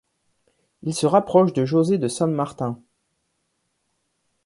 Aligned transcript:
Il 0.81 0.95
se 0.95 1.05
rapproche 1.05 1.53
de 1.53 1.63
José 1.63 1.99
de 1.99 2.07
San 2.07 2.31
Martín. 2.33 2.81